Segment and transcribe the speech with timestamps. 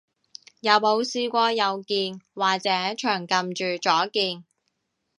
[0.61, 4.43] 有冇試過右鍵，或者長撳住左鍵？